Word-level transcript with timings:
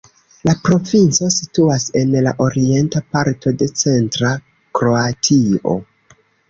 La 0.47 0.53
provinco 0.61 1.29
situas 1.35 1.85
en 2.01 2.17
la 2.29 2.33
orienta 2.47 3.05
parto 3.17 3.55
de 3.61 3.71
centra 3.85 4.35
Kroatio. 4.81 5.81